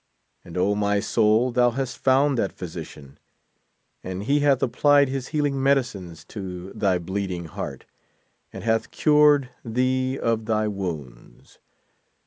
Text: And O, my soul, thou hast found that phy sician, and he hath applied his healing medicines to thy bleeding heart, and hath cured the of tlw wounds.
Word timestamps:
And 0.43 0.57
O, 0.57 0.73
my 0.73 0.99
soul, 0.99 1.51
thou 1.51 1.69
hast 1.69 1.95
found 1.99 2.35
that 2.39 2.51
phy 2.53 2.65
sician, 2.65 3.17
and 4.03 4.23
he 4.23 4.39
hath 4.39 4.63
applied 4.63 5.09
his 5.09 5.27
healing 5.27 5.61
medicines 5.61 6.25
to 6.29 6.73
thy 6.73 6.97
bleeding 6.97 7.45
heart, 7.45 7.85
and 8.51 8.63
hath 8.63 8.89
cured 8.89 9.51
the 9.63 10.19
of 10.19 10.39
tlw 10.39 10.73
wounds. 10.73 11.59